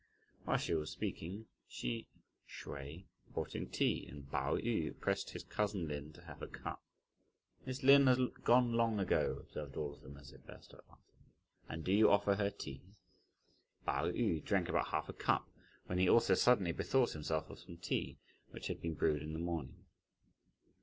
While 0.45 0.57
she 0.57 0.73
was 0.73 0.89
speaking, 0.89 1.45
Hsi 1.69 2.07
Hsüeh 2.49 3.05
brought 3.31 3.53
in 3.53 3.69
tea, 3.69 4.07
and 4.09 4.27
Pao 4.27 4.57
yü 4.57 4.99
pressed 4.99 5.29
his 5.29 5.43
cousin 5.43 5.87
Lin 5.87 6.11
to 6.13 6.23
have 6.23 6.41
a 6.41 6.47
cup. 6.47 6.81
"Miss 7.67 7.83
Lin 7.83 8.07
has 8.07 8.17
gone 8.43 8.73
long 8.73 8.99
ago," 8.99 9.37
observed 9.43 9.77
all 9.77 9.93
of 9.93 10.01
them, 10.01 10.17
as 10.17 10.31
they 10.31 10.37
burst 10.37 10.73
out 10.73 10.85
laughing, 10.89 11.29
"and 11.69 11.83
do 11.83 11.91
you 11.93 12.09
offer 12.09 12.33
her 12.33 12.49
tea?" 12.49 12.81
Pao 13.85 14.09
yü 14.09 14.43
drank 14.43 14.69
about 14.69 14.87
half 14.87 15.07
a 15.07 15.13
cup, 15.13 15.47
when 15.85 15.99
he 15.99 16.09
also 16.09 16.33
suddenly 16.33 16.71
bethought 16.71 17.11
himself 17.11 17.47
of 17.51 17.59
some 17.59 17.77
tea, 17.77 18.17
which 18.49 18.65
had 18.69 18.81
been 18.81 18.95
brewed 18.95 19.21
in 19.21 19.33
the 19.33 19.37
morning. 19.39 19.85